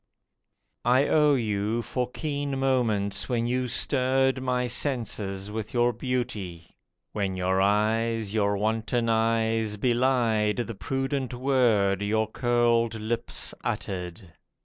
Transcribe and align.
I 0.83 1.07
owe 1.07 1.35
you 1.35 1.83
for 1.83 2.09
keen 2.09 2.57
moments 2.57 3.29
when 3.29 3.45
you 3.45 3.67
stirred 3.67 4.41
My 4.41 4.65
senses 4.65 5.51
with 5.51 5.75
your 5.75 5.93
beauty, 5.93 6.75
when 7.11 7.35
your 7.35 7.61
eyes 7.61 8.33
(Your 8.33 8.57
wanton 8.57 9.09
eyes) 9.09 9.77
belied 9.77 10.57
the 10.57 10.73
prudent 10.73 11.35
word 11.35 12.01
Your 12.01 12.27
curled 12.27 12.95
lips 12.95 13.53
uttered. 13.63 14.33